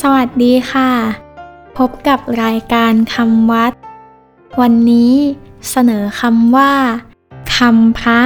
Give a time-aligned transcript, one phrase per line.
[0.00, 0.90] สวัสดีค่ะ
[1.78, 3.72] พบกับรายการคำวัด
[4.60, 5.14] วันนี้
[5.70, 6.72] เสนอคำว่า
[7.56, 8.20] คำพระ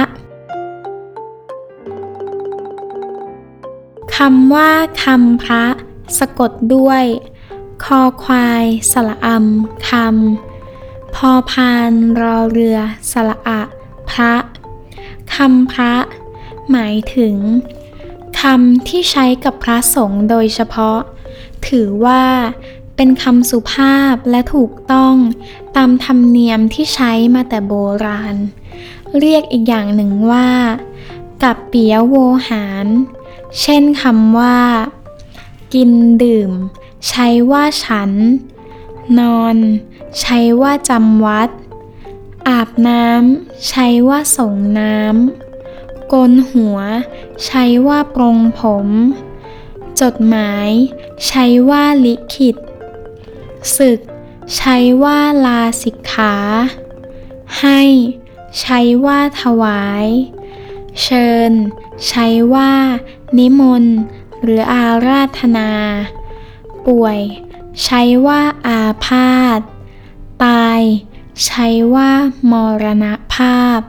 [4.17, 4.71] คำว่า
[5.03, 5.65] คำพระ
[6.19, 7.03] สะกดด้วย
[7.83, 11.91] คอควายสระอำคำพอพาน
[12.21, 12.79] รอเรือ
[13.11, 13.61] สระอะ
[14.11, 14.33] พระ
[15.35, 15.93] คำพระ
[16.71, 17.35] หมายถึง
[18.41, 20.99] คำที่ใช้กับพระสงฆ์โดยเฉพาะ
[21.67, 22.23] ถือว่า
[22.95, 25.15] เป็นคำสุภาพและถูกต้อง
[25.75, 27.73] ตามธรรมเนียมที่ใช้มาแต่โบ
[28.05, 28.35] ราณ
[29.19, 30.49] เรียกอีกอย่างหนึ่งว่า
[31.43, 32.15] กับเปียโว
[32.49, 32.85] หาร
[33.61, 34.59] เช่นคำว่า
[35.73, 35.91] กิน
[36.23, 36.51] ดื่ม
[37.09, 38.11] ใช้ว่าฉัน
[39.19, 39.55] นอน
[40.21, 41.49] ใช้ว่าจำวัด
[42.47, 46.77] อาบน้ำ ใช้ว่าส่งน้ำโกนหัว
[47.45, 48.87] ใช้ว่าปรงผม
[50.01, 50.69] จดหมาย
[51.27, 52.55] ใช้ว่าลิขิต
[53.77, 53.99] ศึก
[54.55, 56.35] ใช้ว่าลาสิกขา
[57.59, 57.81] ให้
[58.59, 60.07] ใช้ว่าถวาย
[61.01, 61.51] เชิญ
[62.07, 62.71] ใช้ว่า
[63.37, 63.95] นิมนต์
[64.41, 65.71] หรืออาราธนา
[66.87, 67.19] ป่วย
[67.83, 69.59] ใช้ว่าอาพาธ
[70.45, 70.81] ตาย
[71.45, 72.11] ใช้ว่า
[72.51, 73.79] มรณภาพ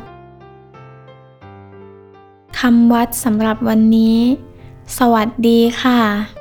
[2.58, 4.20] คำวัดสำหรับวันนี้
[4.98, 6.39] สวัสดีค่ะ